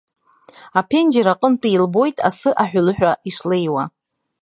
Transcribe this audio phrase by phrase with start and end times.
[0.79, 3.83] Аԥенџьыр аҟынтәи илбоит асы аҳәылыҳәа ишлеиуа.